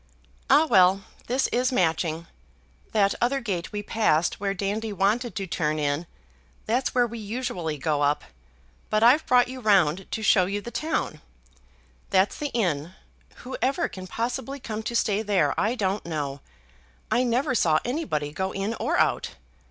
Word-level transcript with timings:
Ah, 0.49 0.65
well; 0.65 1.03
this 1.27 1.45
is 1.49 1.71
Matching. 1.71 2.25
That 2.91 3.13
other 3.21 3.39
gate 3.39 3.71
we 3.71 3.83
passed, 3.83 4.39
where 4.39 4.55
Dandy 4.55 4.91
wanted 4.91 5.35
to 5.35 5.45
turn 5.45 5.77
in, 5.77 6.07
that's 6.65 6.95
where 6.95 7.05
we 7.05 7.19
usually 7.19 7.77
go 7.77 8.01
up, 8.01 8.23
but 8.89 9.03
I've 9.03 9.23
brought 9.27 9.47
you 9.47 9.59
round 9.59 10.07
to 10.09 10.23
show 10.23 10.47
you 10.47 10.59
the 10.59 10.71
town. 10.71 11.21
That's 12.09 12.39
the 12.39 12.49
inn, 12.49 12.95
whoever 13.45 13.87
can 13.87 14.07
possibly 14.07 14.59
come 14.59 14.81
to 14.81 14.95
stay 14.95 15.21
there 15.21 15.53
I 15.55 15.75
don't 15.75 16.03
know; 16.03 16.41
I 17.11 17.21
never 17.23 17.53
saw 17.53 17.77
anybody 17.85 18.31
go 18.31 18.53
in 18.53 18.73
or 18.79 18.97
out. 18.97 19.35